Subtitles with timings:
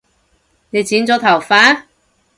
[0.71, 1.83] 你剪咗頭髮？